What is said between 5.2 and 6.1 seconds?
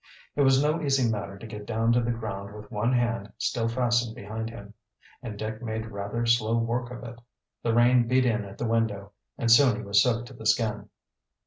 and Dick made